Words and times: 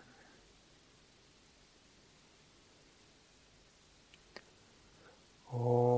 Oh. 5.53 5.96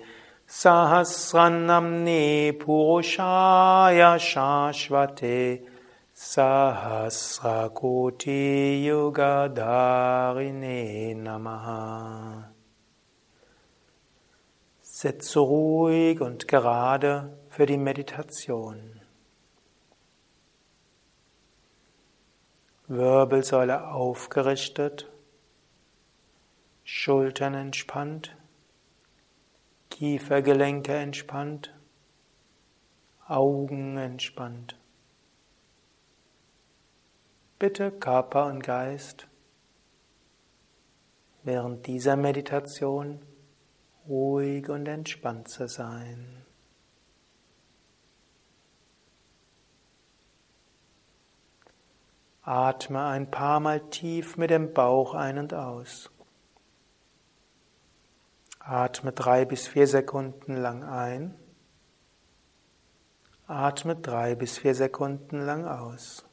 Sahasranamne 0.49 2.53
Purushaya 2.59 4.17
Shashvate 4.17 5.61
Sahasrakoti 6.17 8.83
Yugadharine 8.87 11.15
Namaha 11.23 12.47
Sitze 14.83 15.41
ruhig 15.41 16.23
und 16.23 16.49
gerade 16.49 17.42
für 17.53 17.67
die 17.67 17.77
Meditation. 17.77 19.03
Wirbelsäule 22.89 23.89
aufgerichtet, 23.89 25.13
Schultern 26.83 27.53
entspannt, 27.53 28.35
Kiefergelenke 29.91 30.95
entspannt, 30.95 31.75
Augen 33.29 33.99
entspannt. 33.99 34.79
Bitte 37.59 37.93
Körper 37.93 38.47
und 38.47 38.63
Geist 38.63 39.29
während 41.43 41.87
dieser 41.87 42.17
Meditation 42.17 43.21
ruhig 44.09 44.71
und 44.71 44.87
entspannt 44.89 45.49
zu 45.49 45.69
sein. 45.69 46.47
Atme 52.43 53.05
ein 53.05 53.31
paar 53.31 53.61
Mal 53.61 53.81
tief 53.91 54.37
mit 54.37 54.51
dem 54.51 54.73
Bauch 54.73 55.15
ein 55.15 55.39
und 55.39 55.55
aus. 55.55 56.11
Atme 58.59 59.13
drei 59.13 59.45
bis 59.45 59.69
vier 59.69 59.87
Sekunden 59.87 60.57
lang 60.57 60.83
ein. 60.83 61.37
Atme 63.47 63.95
drei 63.95 64.35
bis 64.35 64.59
vier 64.59 64.75
Sekunden 64.75 65.41
lang 65.41 65.67
aus. 65.67 66.25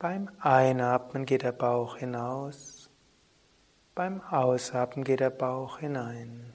Beim 0.00 0.28
Einatmen 0.40 1.24
geht 1.24 1.42
der 1.42 1.52
Bauch 1.52 1.96
hinaus. 1.96 2.90
Beim 3.94 4.20
Ausatmen 4.22 5.04
geht 5.04 5.20
der 5.20 5.30
Bauch 5.30 5.78
hinein. 5.78 6.52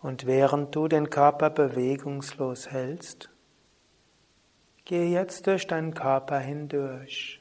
Und 0.00 0.26
während 0.26 0.74
du 0.74 0.88
den 0.88 1.10
Körper 1.10 1.50
bewegungslos 1.50 2.70
hältst, 2.70 3.30
gehe 4.84 5.10
jetzt 5.10 5.46
durch 5.46 5.66
deinen 5.66 5.92
Körper 5.92 6.38
hindurch. 6.38 7.40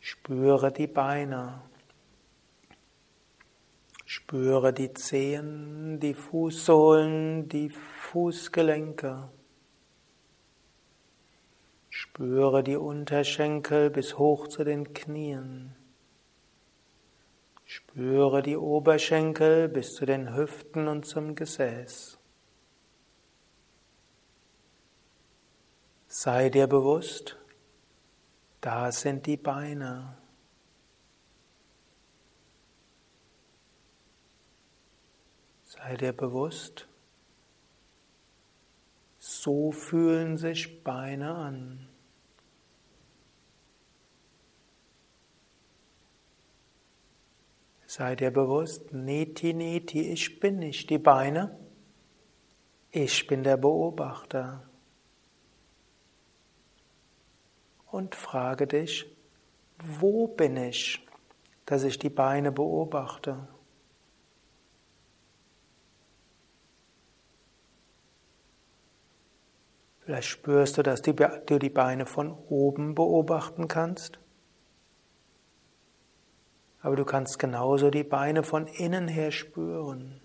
Spüre 0.00 0.72
die 0.72 0.86
Beine. 0.86 1.62
Spüre 4.04 4.72
die 4.72 4.92
Zehen, 4.94 6.00
die 6.00 6.14
Fußsohlen, 6.14 7.48
die 7.48 7.70
Fußgelenke. 7.70 9.28
Spüre 11.88 12.62
die 12.62 12.76
Unterschenkel 12.76 13.90
bis 13.90 14.18
hoch 14.18 14.48
zu 14.48 14.64
den 14.64 14.92
Knien. 14.92 15.77
Spüre 17.70 18.42
die 18.42 18.56
Oberschenkel 18.56 19.68
bis 19.68 19.94
zu 19.94 20.06
den 20.06 20.34
Hüften 20.34 20.88
und 20.88 21.04
zum 21.04 21.34
Gesäß. 21.34 22.18
Sei 26.06 26.48
dir 26.48 26.66
bewusst, 26.66 27.36
da 28.62 28.90
sind 28.90 29.26
die 29.26 29.36
Beine. 29.36 30.16
Sei 35.64 35.94
dir 35.96 36.14
bewusst, 36.14 36.88
so 39.18 39.72
fühlen 39.72 40.38
sich 40.38 40.82
Beine 40.82 41.34
an. 41.34 41.87
Sei 47.90 48.16
dir 48.16 48.30
bewusst, 48.30 48.92
Neti, 48.92 49.54
Neti, 49.54 50.12
ich 50.12 50.40
bin 50.40 50.58
nicht 50.58 50.90
die 50.90 50.98
Beine, 50.98 51.58
ich 52.90 53.26
bin 53.26 53.42
der 53.42 53.56
Beobachter. 53.56 54.68
Und 57.86 58.14
frage 58.14 58.66
dich, 58.66 59.10
wo 59.82 60.26
bin 60.26 60.58
ich, 60.58 61.02
dass 61.64 61.82
ich 61.82 61.98
die 61.98 62.10
Beine 62.10 62.52
beobachte? 62.52 63.48
Vielleicht 70.00 70.28
spürst 70.28 70.76
du, 70.76 70.82
dass 70.82 71.00
du 71.00 71.58
die 71.58 71.70
Beine 71.70 72.04
von 72.04 72.36
oben 72.50 72.94
beobachten 72.94 73.66
kannst. 73.66 74.18
Aber 76.88 76.96
du 76.96 77.04
kannst 77.04 77.38
genauso 77.38 77.90
die 77.90 78.02
Beine 78.02 78.42
von 78.42 78.66
innen 78.66 79.08
her 79.08 79.30
spüren. 79.30 80.22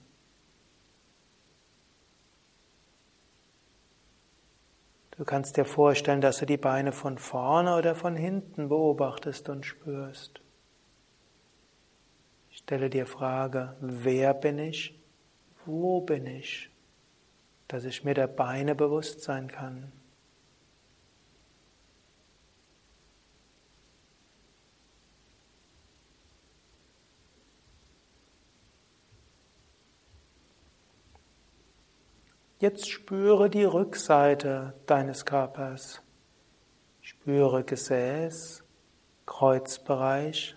Du 5.11 5.25
kannst 5.25 5.57
dir 5.57 5.65
vorstellen, 5.65 6.21
dass 6.21 6.37
du 6.37 6.45
die 6.45 6.55
Beine 6.55 6.93
von 6.93 7.17
vorne 7.17 7.75
oder 7.75 7.95
von 7.95 8.15
hinten 8.15 8.69
beobachtest 8.69 9.49
und 9.49 9.65
spürst. 9.65 10.39
Ich 12.49 12.59
stelle 12.59 12.89
dir 12.89 13.07
Frage, 13.07 13.75
wer 13.81 14.33
bin 14.33 14.57
ich? 14.57 14.97
Wo 15.65 15.99
bin 15.99 16.25
ich? 16.25 16.69
Dass 17.67 17.83
ich 17.83 18.05
mir 18.05 18.13
der 18.13 18.27
Beine 18.27 18.73
bewusst 18.73 19.19
sein 19.19 19.49
kann. 19.49 19.91
Jetzt 32.63 32.89
spüre 32.89 33.49
die 33.49 33.65
Rückseite 33.65 34.73
deines 34.85 35.25
Körpers. 35.25 36.01
Spüre 37.01 37.65
Gesäß, 37.65 38.63
Kreuzbereich, 39.25 40.55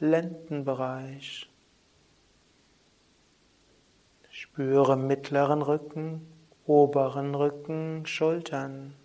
Lendenbereich. 0.00 1.48
Spüre 4.28 4.96
mittleren 4.96 5.62
Rücken, 5.62 6.26
oberen 6.66 7.36
Rücken, 7.36 8.04
Schultern. 8.06 8.96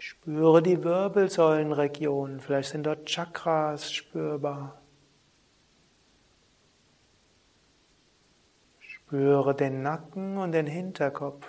Spüre 0.00 0.62
die 0.62 0.82
Wirbelsäulenregion, 0.82 2.40
vielleicht 2.40 2.70
sind 2.70 2.86
dort 2.86 3.06
Chakras 3.06 3.92
spürbar. 3.92 4.79
Spüre 9.10 9.56
den 9.56 9.82
Nacken 9.82 10.38
und 10.38 10.52
den 10.52 10.68
Hinterkopf. 10.68 11.44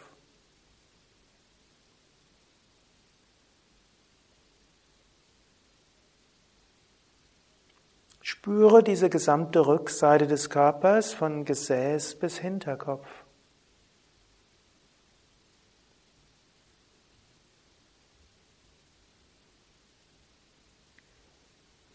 Spüre 8.19 8.81
diese 8.81 9.11
gesamte 9.11 9.67
Rückseite 9.67 10.25
des 10.25 10.49
Körpers 10.49 11.13
von 11.13 11.45
Gesäß 11.45 12.15
bis 12.15 12.39
Hinterkopf. 12.39 13.07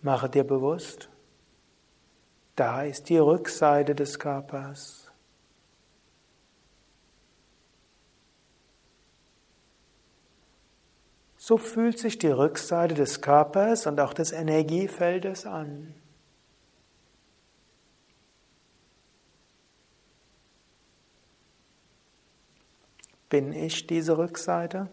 Mache 0.01 0.29
dir 0.29 0.45
bewusst, 0.45 1.11
da 2.55 2.85
ist 2.85 3.09
die 3.09 3.19
Rückseite 3.19 3.97
des 3.97 4.21
Körpers. 4.21 5.06
So 11.49 11.59
fühlt 11.59 11.97
sich 11.97 12.19
die 12.19 12.27
Rückseite 12.27 12.97
des 12.97 13.21
Körpers 13.21 13.87
und 13.87 14.01
auch 14.01 14.13
des 14.15 14.33
Energiefeldes 14.33 15.47
an. 15.47 15.95
Bin 23.29 23.53
ich 23.53 23.87
diese 23.87 24.19
Rückseite? 24.19 24.91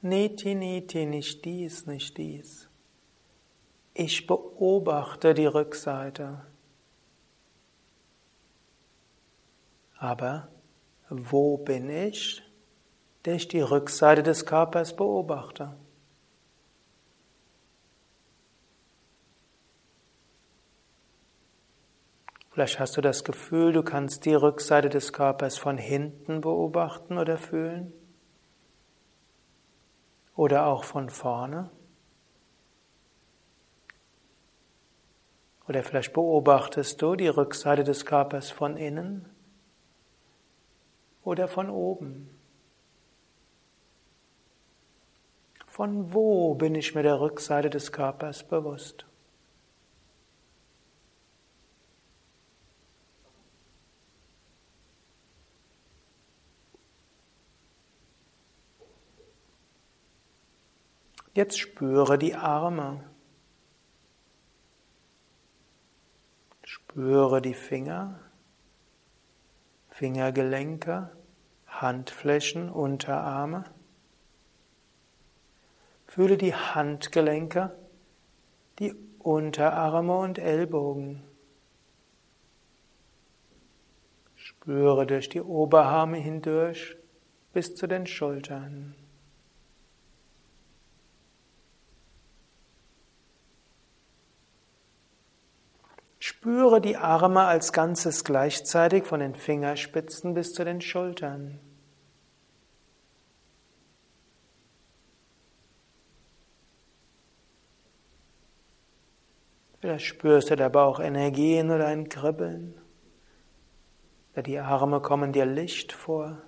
Niti, 0.00 0.54
niti, 0.54 1.04
nicht 1.04 1.44
dies, 1.44 1.84
nicht 1.84 2.16
dies. 2.16 2.70
Ich 3.92 4.26
beobachte 4.26 5.34
die 5.34 5.44
Rückseite. 5.44 6.46
Aber 9.98 10.48
wo 11.10 11.58
bin 11.58 11.90
ich, 11.90 12.45
der 13.26 13.34
ich 13.34 13.48
die 13.48 13.60
Rückseite 13.60 14.22
des 14.22 14.46
Körpers 14.46 14.96
beobachte? 14.96 15.76
Vielleicht 22.56 22.80
hast 22.80 22.96
du 22.96 23.02
das 23.02 23.22
Gefühl, 23.22 23.74
du 23.74 23.82
kannst 23.82 24.24
die 24.24 24.32
Rückseite 24.32 24.88
des 24.88 25.12
Körpers 25.12 25.58
von 25.58 25.76
hinten 25.76 26.40
beobachten 26.40 27.18
oder 27.18 27.36
fühlen. 27.36 27.92
Oder 30.34 30.66
auch 30.66 30.84
von 30.84 31.10
vorne. 31.10 31.68
Oder 35.68 35.82
vielleicht 35.82 36.14
beobachtest 36.14 37.02
du 37.02 37.16
die 37.16 37.28
Rückseite 37.28 37.84
des 37.84 38.06
Körpers 38.06 38.50
von 38.50 38.78
innen 38.78 39.28
oder 41.24 41.48
von 41.48 41.68
oben. 41.68 42.35
Von 45.76 46.14
wo 46.14 46.54
bin 46.54 46.74
ich 46.74 46.94
mir 46.94 47.02
der 47.02 47.20
Rückseite 47.20 47.68
des 47.68 47.92
Körpers 47.92 48.44
bewusst? 48.44 49.04
Jetzt 61.34 61.58
spüre 61.58 62.16
die 62.16 62.34
Arme. 62.34 63.04
Spüre 66.62 67.42
die 67.42 67.52
Finger, 67.52 68.18
Fingergelenke, 69.90 71.14
Handflächen, 71.66 72.70
Unterarme. 72.70 73.75
Fühle 76.16 76.38
die 76.38 76.54
Handgelenke, 76.54 77.76
die 78.78 78.94
Unterarme 79.18 80.16
und 80.16 80.38
Ellbogen. 80.38 81.22
Spüre 84.34 85.06
durch 85.06 85.28
die 85.28 85.42
Oberarme 85.42 86.16
hindurch 86.16 86.96
bis 87.52 87.74
zu 87.74 87.86
den 87.86 88.06
Schultern. 88.06 88.94
Spüre 96.18 96.80
die 96.80 96.96
Arme 96.96 97.42
als 97.42 97.74
Ganzes 97.74 98.24
gleichzeitig 98.24 99.04
von 99.04 99.20
den 99.20 99.34
Fingerspitzen 99.34 100.32
bis 100.32 100.54
zu 100.54 100.64
den 100.64 100.80
Schultern. 100.80 101.60
Vielleicht 109.86 110.06
spürst 110.06 110.50
du 110.50 110.56
dabei 110.56 110.80
auch 110.80 110.98
Energien 110.98 111.70
oder 111.70 111.86
ein 111.86 112.08
Kribbeln. 112.08 112.74
Oder 114.32 114.42
die 114.42 114.58
Arme 114.58 115.00
kommen 115.00 115.30
dir 115.30 115.46
Licht 115.46 115.92
vor 115.92 116.42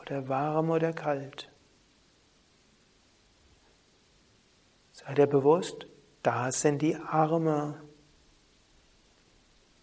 oder 0.00 0.28
warm 0.28 0.70
oder 0.70 0.92
kalt. 0.92 1.50
Sei 4.92 5.14
dir 5.14 5.26
bewusst, 5.26 5.88
da 6.22 6.52
sind 6.52 6.80
die 6.80 6.94
Arme. 6.94 7.82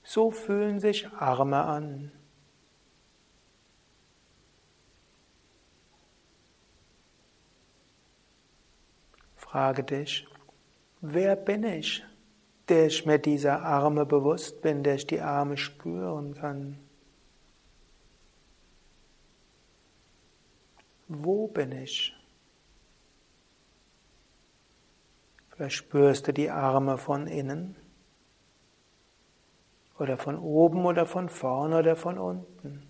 So 0.02 0.32
fühlen 0.32 0.80
sich 0.80 1.12
Arme 1.12 1.62
an. 1.66 2.14
Frage 9.36 9.84
dich, 9.84 10.26
wer 11.02 11.36
bin 11.36 11.66
ich, 11.66 12.02
der 12.70 12.88
ich 12.88 13.06
mir 13.06 13.20
dieser 13.20 13.62
Arme 13.64 14.06
bewusst 14.06 14.62
bin, 14.62 14.84
der 14.84 14.96
ich 14.96 15.08
die 15.08 15.22
Arme 15.22 15.58
spüren 15.58 16.34
kann? 16.36 16.78
Wo 21.08 21.48
bin 21.48 21.72
ich? 21.72 22.14
Vielleicht 25.50 25.76
spürst 25.76 26.28
du 26.28 26.34
die 26.34 26.50
Arme 26.50 26.98
von 26.98 27.28
innen. 27.28 27.76
Oder 29.98 30.18
von 30.18 30.38
oben 30.38 30.86
oder 30.86 31.06
von 31.06 31.30
vorne 31.30 31.80
oder 31.80 31.96
von 31.96 32.20
unten. 32.20 32.84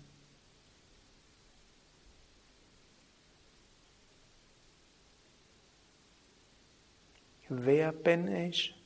Wer 7.48 7.92
bin 7.92 8.28
ich? 8.28 8.77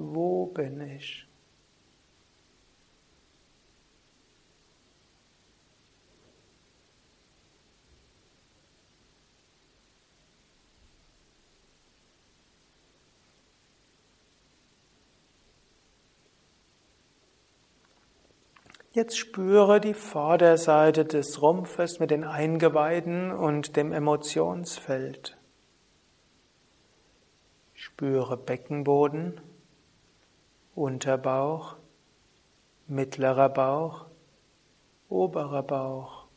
Wo 0.00 0.46
bin 0.46 0.80
ich? 0.80 1.26
Jetzt 18.92 19.18
spüre 19.18 19.80
die 19.80 19.94
Vorderseite 19.94 21.04
des 21.04 21.42
Rumpfes 21.42 22.00
mit 22.00 22.10
den 22.10 22.24
Eingeweiden 22.24 23.32
und 23.32 23.76
dem 23.76 23.92
Emotionsfeld. 23.92 25.36
Spüre 27.74 28.36
Beckenboden, 28.36 29.40
Unterbauch, 30.78 31.76
mittlerer 32.86 33.48
Bauch, 33.48 34.06
oberer 35.08 35.64
Bauch. 35.64 36.28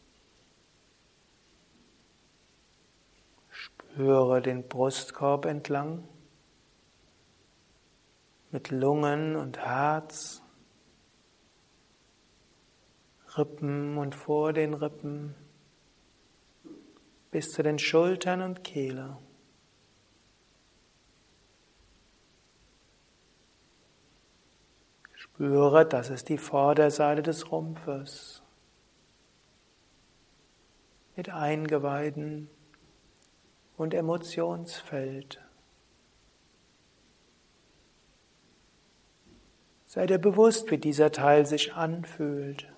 Spüre 3.49 4.41
den 4.41 4.67
Brustkorb 4.67 5.45
entlang 5.45 6.07
mit 8.49 8.71
Lungen 8.71 9.35
und 9.35 9.59
Herz. 9.59 10.41
Rippen 13.37 13.95
und 13.99 14.15
vor 14.15 14.53
den 14.53 14.73
Rippen 14.73 15.35
bis 17.29 17.51
zu 17.51 17.61
den 17.61 17.77
Schultern 17.77 18.41
und 18.41 18.63
Kehle. 18.63 19.19
Spüre, 25.33 25.85
das 25.85 26.09
ist 26.09 26.29
die 26.29 26.37
Vorderseite 26.37 27.23
des 27.23 27.51
Rumpfes. 27.51 28.43
Mit 31.15 31.29
Eingeweiden, 31.29 32.49
und 33.81 33.95
Emotionsfeld. 33.95 35.41
Sei 39.87 40.05
dir 40.05 40.19
bewusst, 40.19 40.69
wie 40.69 40.77
dieser 40.77 41.11
Teil 41.11 41.47
sich 41.47 41.73
anfühlt. 41.73 42.71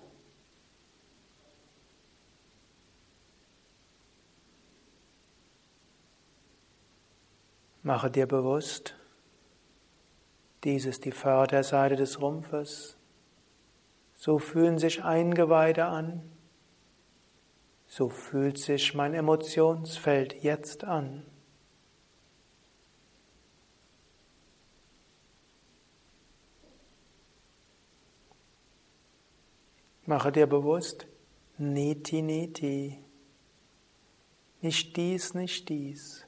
Mache 7.82 8.10
dir 8.10 8.26
bewusst, 8.26 8.96
dies 10.64 10.86
ist 10.86 11.04
die 11.04 11.12
Vorderseite 11.12 11.96
des 11.96 12.20
Rumpfes. 12.20 12.96
So 14.14 14.38
fühlen 14.38 14.78
sich 14.78 15.04
Eingeweide 15.04 15.84
an. 15.84 16.22
So 17.86 18.08
fühlt 18.08 18.58
sich 18.58 18.94
mein 18.94 19.14
Emotionsfeld 19.14 20.42
jetzt 20.42 20.84
an. 20.84 21.24
Mache 30.06 30.32
dir 30.32 30.46
bewusst, 30.46 31.06
Neti, 31.56 32.20
Neti. 32.20 32.98
Nicht 34.60 34.96
dies, 34.96 35.34
nicht 35.34 35.68
dies. 35.68 36.23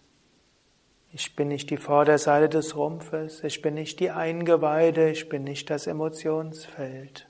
Ich 1.18 1.35
bin 1.35 1.49
nicht 1.49 1.70
die 1.70 1.78
Vorderseite 1.78 2.50
des 2.50 2.76
Rumpfes, 2.76 3.42
ich 3.42 3.62
bin 3.62 3.73
nicht 3.73 4.00
die 4.00 4.11
Eingeweide, 4.11 5.08
ich 5.08 5.30
bin 5.30 5.44
nicht 5.44 5.70
das 5.70 5.87
Emotionsfeld. 5.87 7.26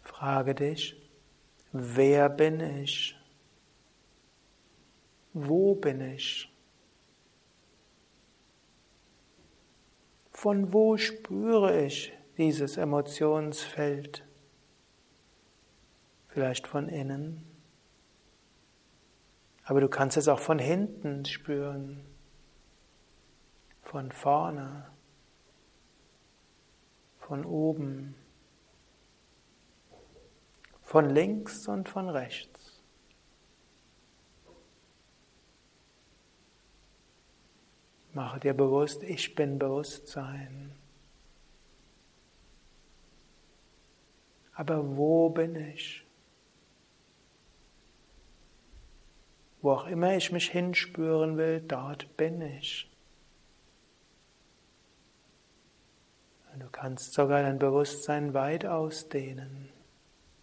Frage 0.00 0.54
dich, 0.54 0.96
wer 1.72 2.30
bin 2.30 2.60
ich? 2.60 3.20
Wo 5.34 5.74
bin 5.74 6.00
ich? 6.00 6.50
Von 10.30 10.72
wo 10.72 10.96
spüre 10.96 11.84
ich 11.84 12.14
dieses 12.38 12.78
Emotionsfeld. 12.78 14.24
Vielleicht 16.28 16.66
von 16.66 16.88
innen, 16.88 17.55
aber 19.66 19.80
du 19.80 19.88
kannst 19.88 20.16
es 20.16 20.28
auch 20.28 20.38
von 20.38 20.60
hinten 20.60 21.24
spüren, 21.24 22.06
von 23.82 24.12
vorne, 24.12 24.88
von 27.18 27.44
oben, 27.44 28.14
von 30.82 31.10
links 31.10 31.66
und 31.66 31.88
von 31.88 32.08
rechts. 32.08 32.80
Mache 38.12 38.38
dir 38.38 38.54
bewusst, 38.54 39.02
ich 39.02 39.34
bin 39.34 39.58
Bewusstsein. 39.58 40.70
Aber 44.54 44.96
wo 44.96 45.28
bin 45.28 45.56
ich? 45.56 46.05
Wo 49.66 49.72
auch 49.72 49.88
immer 49.88 50.16
ich 50.16 50.30
mich 50.30 50.48
hinspüren 50.50 51.38
will, 51.38 51.60
dort 51.60 52.16
bin 52.16 52.40
ich. 52.40 52.88
Und 56.52 56.62
du 56.62 56.68
kannst 56.70 57.14
sogar 57.14 57.42
dein 57.42 57.58
Bewusstsein 57.58 58.32
weit 58.32 58.64
ausdehnen, 58.64 59.70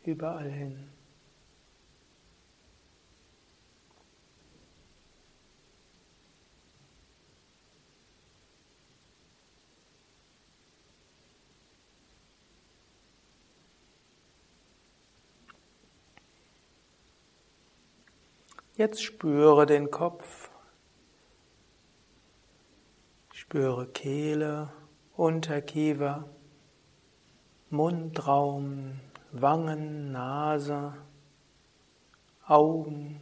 überall 0.03 0.51
hin. 0.51 0.89
Jetzt 18.75 19.03
spüre 19.03 19.67
den 19.67 19.91
Kopf. 19.91 20.49
Spüre 23.31 23.87
Kehle, 23.87 24.73
Unterkiefer, 25.15 26.27
Mundraum, 27.69 28.99
Wangen, 29.31 30.11
Nase, 30.11 30.95
Augen. 32.47 33.21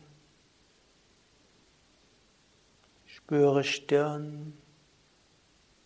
Spüre 3.05 3.65
Stirn, 3.65 4.57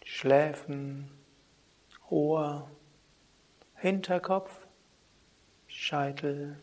Schläfen, 0.03 1.09
Ohr, 2.11 2.69
Hinterkopf, 3.73 4.67
Scheitel. 5.65 6.59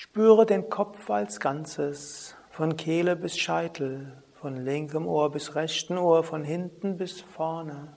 Spüre 0.00 0.46
den 0.46 0.70
Kopf 0.70 1.10
als 1.10 1.40
Ganzes, 1.40 2.36
von 2.50 2.76
Kehle 2.76 3.16
bis 3.16 3.36
Scheitel, 3.36 4.22
von 4.34 4.54
linkem 4.54 5.08
Ohr 5.08 5.32
bis 5.32 5.56
rechten 5.56 5.98
Ohr, 5.98 6.22
von 6.22 6.44
hinten 6.44 6.96
bis 6.98 7.20
vorne. 7.20 7.96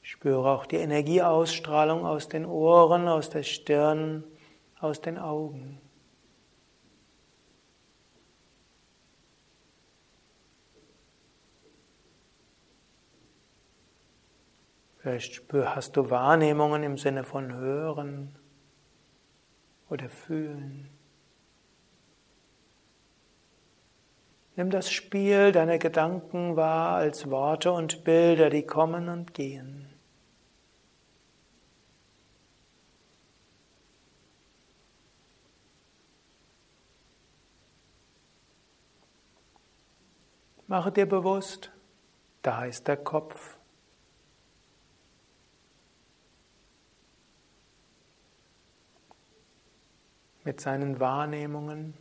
Spüre 0.00 0.50
auch 0.50 0.66
die 0.66 0.78
Energieausstrahlung 0.78 2.04
aus 2.04 2.26
den 2.26 2.46
Ohren, 2.46 3.06
aus 3.06 3.30
der 3.30 3.44
Stirn, 3.44 4.24
aus 4.80 5.00
den 5.00 5.16
Augen. 5.16 5.80
Vielleicht 15.02 15.42
hast 15.52 15.96
du 15.96 16.10
Wahrnehmungen 16.10 16.84
im 16.84 16.96
Sinne 16.96 17.24
von 17.24 17.52
hören 17.52 18.38
oder 19.90 20.08
fühlen. 20.08 20.88
Nimm 24.54 24.70
das 24.70 24.92
Spiel 24.92 25.50
deiner 25.50 25.78
Gedanken 25.78 26.54
wahr 26.54 26.98
als 26.98 27.28
Worte 27.28 27.72
und 27.72 28.04
Bilder, 28.04 28.48
die 28.48 28.62
kommen 28.62 29.08
und 29.08 29.34
gehen. 29.34 29.92
Mache 40.68 40.92
dir 40.92 41.06
bewusst, 41.06 41.72
da 42.42 42.66
ist 42.66 42.86
der 42.86 42.98
Kopf. 42.98 43.58
Mit 50.44 50.60
seinen 50.60 51.00
Wahrnehmungen, 51.00 51.94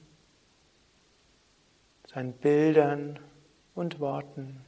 seinen 2.08 2.34
Bildern 2.34 3.20
und 3.76 4.00
Worten. 4.00 4.66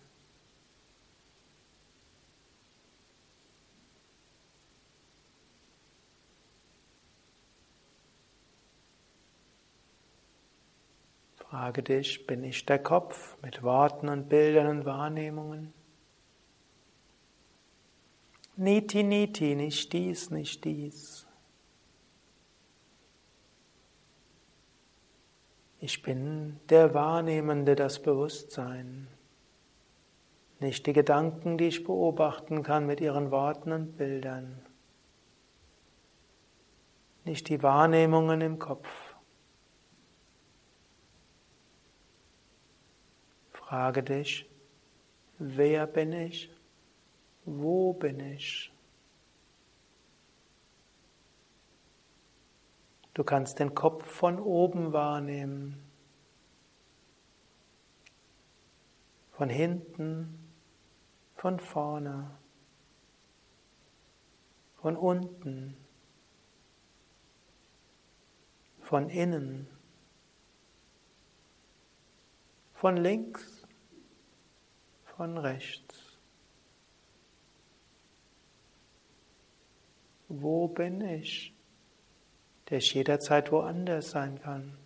Frage 11.54 11.84
dich, 11.84 12.26
bin 12.26 12.44
ich 12.44 12.66
der 12.66 12.80
Kopf 12.80 13.38
mit 13.44 13.62
Worten 13.62 14.10
und 14.10 14.28
Bildern 14.28 14.68
und 14.68 14.86
Wahrnehmungen? 14.86 15.72
Niti, 18.56 19.04
niti, 19.04 19.54
nicht 19.54 19.94
dies, 19.94 20.32
nicht 20.32 20.66
dies. 20.66 21.23
Ich 25.86 26.02
bin 26.02 26.62
der 26.70 26.94
Wahrnehmende, 26.94 27.76
das 27.76 28.02
Bewusstsein. 28.02 29.10
Nicht 30.62 30.88
die 30.88 30.94
Gedanken, 30.94 31.58
die 31.58 31.68
ich 31.68 31.84
beobachten 31.84 32.64
kann 32.64 32.86
mit 32.86 33.02
ihren 33.02 33.32
Worten 33.32 33.74
und 33.74 33.98
Bildern. 33.98 34.66
Nicht 37.26 37.50
die 37.50 37.62
Wahrnehmungen 37.62 38.40
im 38.40 38.60
Kopf. 38.60 38.88
Frage 43.52 44.04
dich, 44.04 44.50
wer 45.38 45.86
bin 45.86 46.14
ich? 46.14 46.50
Wo 47.44 47.92
bin 47.92 48.22
ich? 48.22 48.73
Du 53.14 53.24
kannst 53.24 53.60
den 53.60 53.76
Kopf 53.76 54.06
von 54.06 54.40
oben 54.40 54.92
wahrnehmen, 54.94 55.84
von 59.32 59.50
hinten, 59.50 60.50
von 61.36 61.60
vorne. 61.60 62.38
von 64.84 64.98
unten, 64.98 65.78
von 68.82 69.10
innen, 69.10 69.66
von 72.74 72.98
links, 72.98 73.66
von 75.06 75.38
rechts. 75.38 76.20
Wo 80.28 80.68
bin 80.68 81.00
ich? 81.00 81.53
Der 82.70 82.78
ich 82.78 82.94
jederzeit 82.94 83.52
woanders 83.52 84.12
sein 84.12 84.42
kann. 84.42 84.78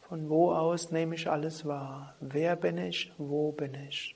Von 0.00 0.28
wo 0.28 0.52
aus 0.52 0.90
nehme 0.90 1.14
ich 1.14 1.30
alles 1.30 1.64
wahr? 1.66 2.14
Wer 2.20 2.56
bin 2.56 2.78
ich? 2.78 3.12
Wo 3.16 3.52
bin 3.52 3.74
ich? 3.74 4.14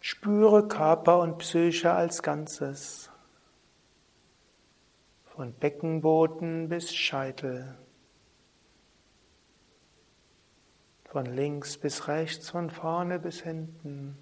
Spüre 0.00 0.66
Körper 0.66 1.18
und 1.20 1.38
Psyche 1.38 1.92
als 1.92 2.22
Ganzes. 2.22 3.10
Von 5.24 5.52
Beckenboden 5.52 6.68
bis 6.68 6.94
Scheitel. 6.94 7.76
Von 11.08 11.26
links 11.26 11.76
bis 11.78 12.08
rechts, 12.08 12.50
von 12.50 12.70
vorne 12.70 13.18
bis 13.18 13.40
hinten. 13.40 14.16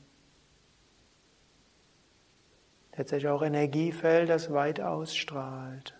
Letztlich 2.96 3.28
auch 3.28 3.42
Energiefeld, 3.42 4.28
das 4.28 4.52
weit 4.52 4.80
ausstrahlt. 4.80 5.94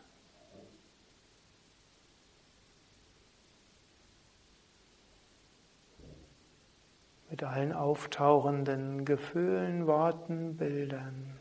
mit 7.37 7.45
allen 7.45 7.75
auftauchenden 7.75 9.05
Gefühlen, 9.05 9.87
Worten, 9.87 10.57
Bildern. 10.57 11.36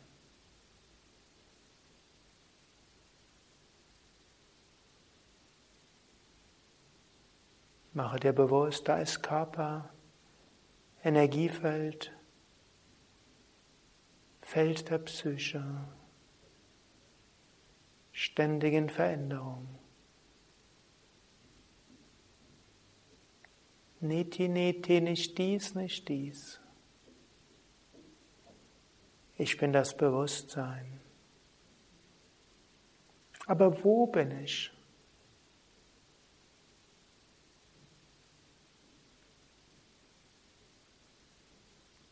Mache 7.96 8.20
dir 8.20 8.34
bewusst, 8.34 8.90
da 8.90 8.98
ist 8.98 9.24
Körper, 9.24 9.90
Energiefeld, 11.02 12.12
Feld 14.42 14.90
der 14.90 14.98
Psyche, 14.98 15.64
ständigen 18.12 18.90
Veränderung. 18.90 19.80
Neti, 24.02 24.50
neti, 24.50 25.00
nicht 25.00 25.38
dies, 25.38 25.74
nicht 25.74 26.10
dies. 26.10 26.60
Ich 29.38 29.56
bin 29.56 29.72
das 29.72 29.96
Bewusstsein. 29.96 31.00
Aber 33.46 33.86
wo 33.86 34.06
bin 34.08 34.32
ich? 34.32 34.75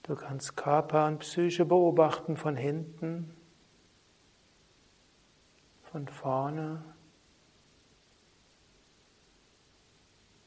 Du 0.03 0.15
kannst 0.15 0.55
Körper 0.55 1.07
und 1.07 1.19
Psyche 1.19 1.65
beobachten 1.65 2.37
von 2.37 2.55
hinten, 2.55 3.35
von 5.83 6.07
vorne, 6.07 6.83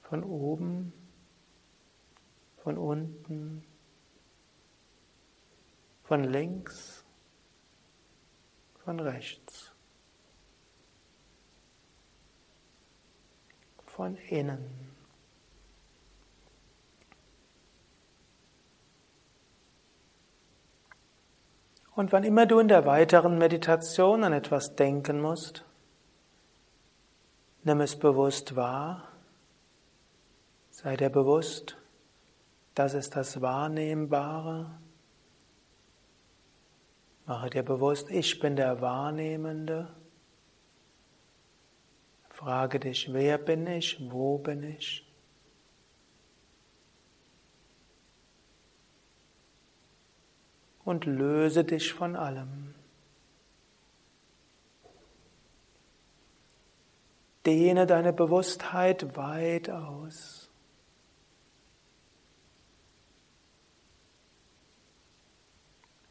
von 0.03 0.23
oben 0.23 0.93
von 2.67 2.79
unten, 2.79 3.63
von 6.03 6.25
links, 6.25 7.07
von 8.85 8.99
rechts, 8.99 9.73
von 13.85 14.17
innen. 14.17 14.86
Und 21.97 22.13
wann 22.13 22.25
immer 22.25 22.45
du 22.45 22.59
in 22.59 22.69
der 22.69 22.85
weiteren 22.85 23.39
Meditation 23.39 24.23
an 24.23 24.35
etwas 24.35 24.77
denken 24.77 25.19
musst, 25.19 25.65
nimm 27.65 27.81
es 27.81 27.99
bewusst 27.99 28.55
wahr, 28.55 29.09
sei 30.71 30.95
dir 30.99 31.09
bewusst, 31.09 31.79
das 32.75 32.93
ist 32.93 33.17
das 33.17 33.41
Wahrnehmbare. 33.41 34.79
Mache 37.25 37.49
dir 37.49 37.63
bewusst, 37.63 38.11
ich 38.11 38.39
bin 38.41 38.57
der 38.57 38.83
Wahrnehmende. 38.83 39.89
Frage 42.29 42.79
dich, 42.79 43.11
wer 43.15 43.39
bin 43.39 43.67
ich, 43.67 43.99
wo 44.13 44.37
bin 44.37 44.63
ich? 44.63 45.06
Und 50.87 51.05
löse 51.05 51.65
dich 51.65 51.93
von 51.93 52.17
allem. 52.17 52.75
Dehne 57.45 57.87
deine 57.87 58.15
Bewusstheit 58.15 59.15
weit 59.17 59.69
aus. 59.69 60.49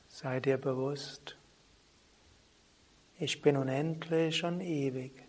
Sei 0.08 0.40
dir 0.40 0.58
bewusst, 0.58 1.36
ich 3.18 3.42
bin 3.42 3.58
unendlich 3.58 4.44
und 4.44 4.62
ewig. 4.62 5.26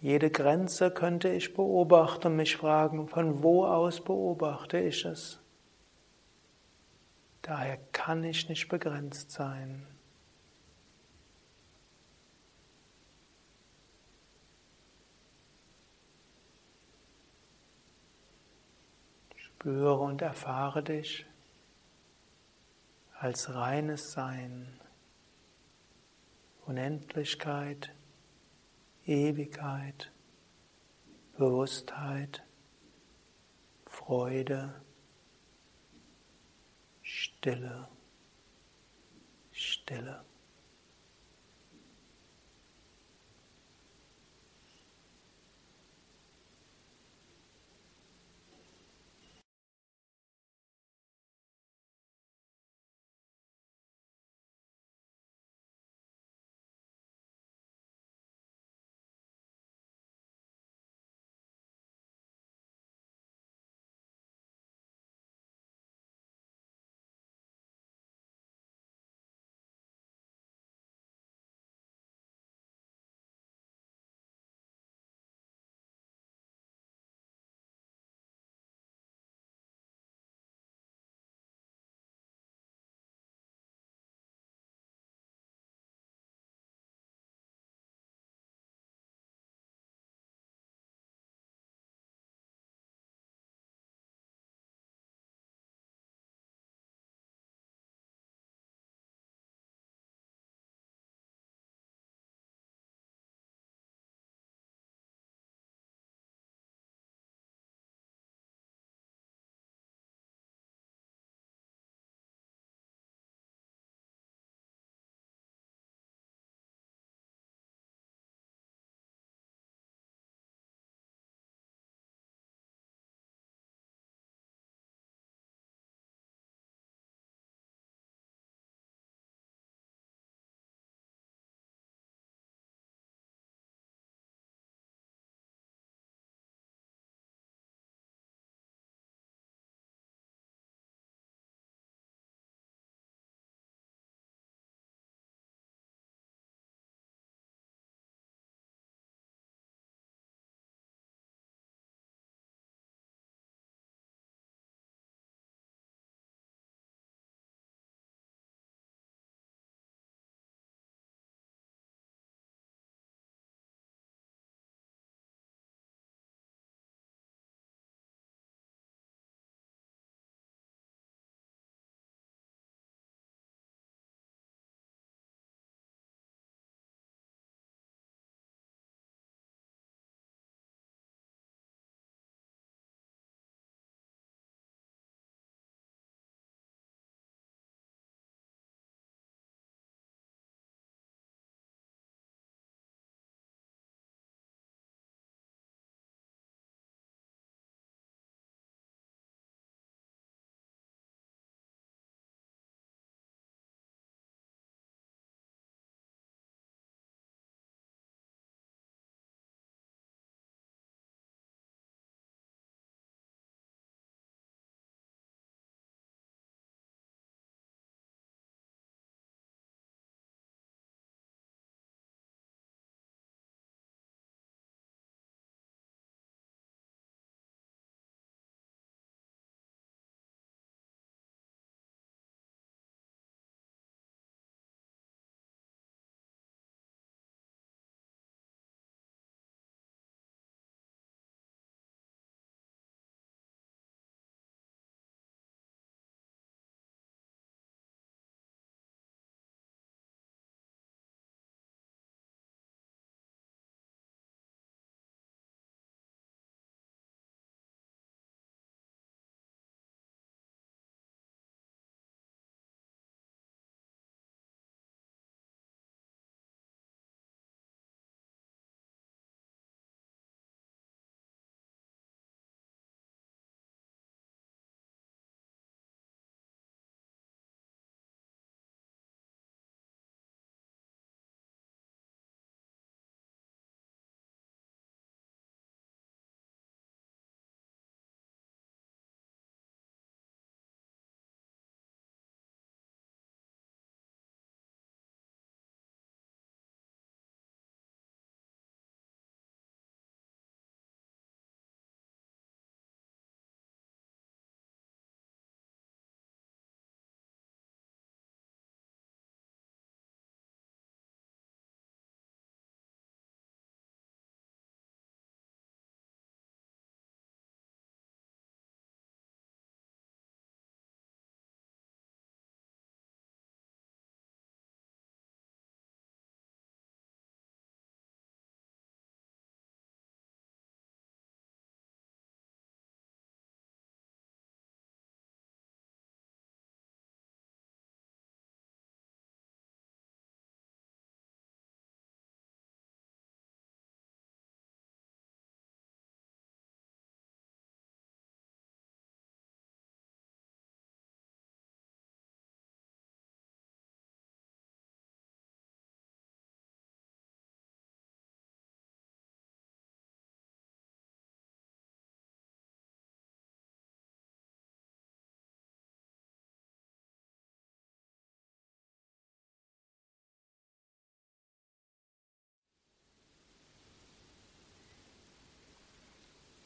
Jede 0.00 0.30
Grenze 0.30 0.92
könnte 0.92 1.28
ich 1.30 1.54
beobachten 1.54 2.28
und 2.28 2.36
mich 2.36 2.56
fragen, 2.56 3.08
von 3.08 3.42
wo 3.42 3.64
aus 3.64 4.00
beobachte 4.00 4.78
ich 4.78 5.04
es? 5.04 5.40
Daher 7.48 7.78
kann 7.92 8.24
ich 8.24 8.46
nicht 8.50 8.68
begrenzt 8.68 9.30
sein. 9.30 9.86
Spüre 19.34 19.98
und 19.98 20.20
erfahre 20.20 20.82
dich 20.82 21.24
als 23.18 23.54
reines 23.54 24.12
Sein, 24.12 24.78
Unendlichkeit, 26.66 27.94
Ewigkeit, 29.06 30.12
Bewusstheit, 31.38 32.44
Freude, 33.86 34.82
Stille, 37.18 37.86
Stille. 39.52 40.27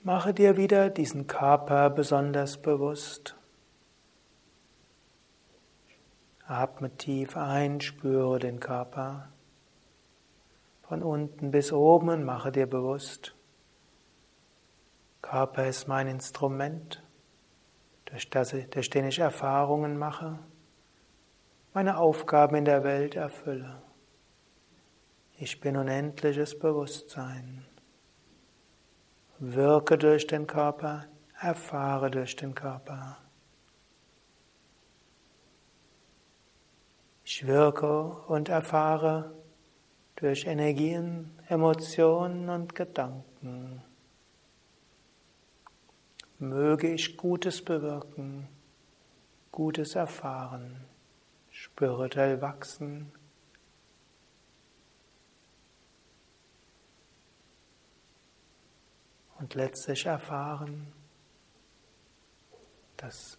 Mache 0.04 0.34
dir 0.34 0.56
wieder 0.56 0.90
diesen 0.90 1.28
Körper 1.28 1.88
besonders 1.88 2.60
bewusst. 2.60 3.36
Atme 6.44 6.90
tief 6.96 7.36
ein, 7.36 7.80
spüre 7.80 8.40
den 8.40 8.58
Körper. 8.58 9.28
Von 10.82 11.04
unten 11.04 11.52
bis 11.52 11.72
oben 11.72 12.08
und 12.08 12.24
mache 12.24 12.50
dir 12.50 12.66
bewusst, 12.66 13.36
Körper 15.22 15.68
ist 15.68 15.86
mein 15.86 16.08
Instrument, 16.08 17.00
durch, 18.06 18.28
das, 18.28 18.54
durch 18.70 18.90
den 18.90 19.06
ich 19.06 19.20
Erfahrungen 19.20 19.96
mache, 19.96 20.40
meine 21.74 21.96
Aufgaben 21.96 22.56
in 22.56 22.64
der 22.64 22.82
Welt 22.82 23.14
erfülle. 23.14 23.80
Ich 25.38 25.60
bin 25.60 25.76
unendliches 25.76 26.58
Bewusstsein. 26.58 27.64
Wirke 29.44 29.98
durch 29.98 30.28
den 30.28 30.46
Körper, 30.46 31.07
erfahre 31.40 32.12
durch 32.12 32.37
den 32.37 32.55
Körper. 32.55 33.18
Ich 37.24 37.44
wirke 37.44 38.05
und 38.28 38.48
erfahre 38.48 39.35
durch 40.14 40.46
Energien, 40.46 41.37
Emotionen 41.48 42.48
und 42.50 42.76
Gedanken. 42.76 43.83
Möge 46.38 46.92
ich 46.92 47.16
Gutes 47.16 47.64
bewirken, 47.64 48.46
Gutes 49.50 49.96
erfahren, 49.96 50.85
spirituell 51.50 52.40
wachsen. 52.40 53.11
Und 59.42 59.55
letztlich 59.57 60.07
erfahren, 60.07 60.92
dass 62.96 63.38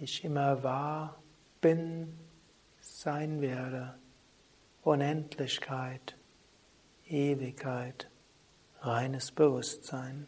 ich 0.00 0.24
immer 0.24 0.64
wahr 0.64 1.22
bin, 1.60 2.18
sein 2.80 3.40
werde. 3.40 3.94
Unendlichkeit, 4.82 6.18
Ewigkeit, 7.06 8.10
reines 8.80 9.30
Bewusstsein. 9.30 10.26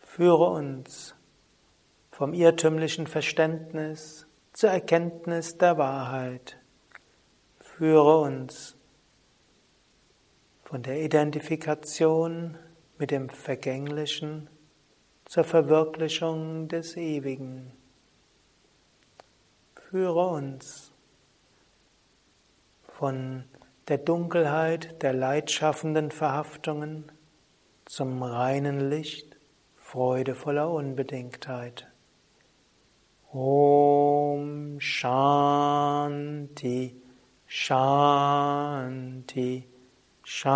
Führe 0.00 0.50
uns 0.50 1.14
vom 2.10 2.32
irrtümlichen 2.32 3.06
Verständnis 3.06 4.26
zur 4.54 4.70
Erkenntnis 4.70 5.58
der 5.58 5.76
Wahrheit. 5.76 6.56
Führe 7.58 8.20
uns 8.20 8.78
von 10.62 10.82
der 10.82 11.02
Identifikation 11.02 12.56
mit 12.98 13.10
dem 13.10 13.28
Vergänglichen 13.28 14.48
zur 15.24 15.44
Verwirklichung 15.44 16.68
des 16.68 16.96
Ewigen. 16.96 17.72
Führe 19.90 20.26
uns 20.26 20.92
von 22.82 23.44
der 23.88 23.98
Dunkelheit 23.98 25.02
der 25.02 25.12
leidschaffenden 25.12 26.10
Verhaftungen 26.10 27.12
zum 27.84 28.22
reinen 28.22 28.88
Licht 28.88 29.36
freudevoller 29.76 30.70
Unbedingtheit. 30.70 31.86
Om 33.30 34.80
Shanti 34.80 36.24
Shanti 37.46 38.54
Shanti 40.26 40.54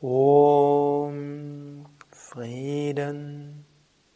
Om 0.00 1.84
Frieden, 2.12 3.64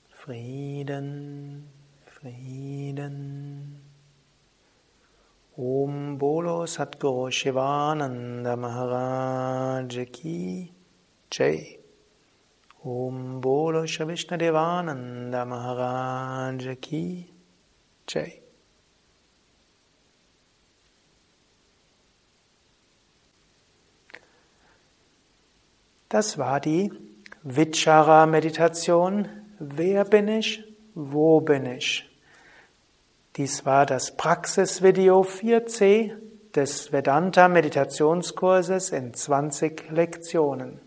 Frieden, 0.09 1.69
Frieden. 2.07 3.81
Om 5.59 6.19
Bolo 6.19 6.67
Satguru 6.67 7.31
Shivananda 7.33 8.57
Maharaj 8.57 9.99
Ki 10.13 10.73
Jai. 11.33 11.79
Om 12.85 13.41
Bolo 13.41 13.83
Shavishna 13.87 14.39
Devananda 14.39 15.45
Maharaj 15.45 16.81
Ki 16.81 17.33
Jai. 18.07 18.40
Das 26.11 26.37
war 26.39 26.59
die 26.59 26.93
Vichara-Meditation. 27.45 29.29
Wer 29.61 30.05
bin 30.05 30.27
ich? 30.27 30.65
Wo 30.97 31.41
bin 31.41 31.67
ich? 31.67 32.11
Dies 33.37 33.65
war 33.65 33.87
das 33.87 34.17
Praxisvideo 34.17 35.21
4c 35.21 36.15
des 36.53 36.93
Vedanta-Meditationskurses 36.93 38.91
in 38.91 39.15
20 39.15 39.89
Lektionen. 39.93 40.81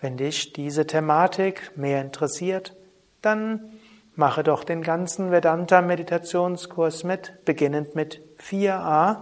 Wenn 0.00 0.16
dich 0.16 0.52
diese 0.52 0.88
Thematik 0.88 1.70
mehr 1.76 2.00
interessiert, 2.00 2.74
dann 3.22 3.78
mache 4.16 4.42
doch 4.42 4.64
den 4.64 4.82
ganzen 4.82 5.30
Vedanta-Meditationskurs 5.30 7.04
mit, 7.04 7.44
beginnend 7.44 7.94
mit 7.94 8.20
4a 8.40 9.18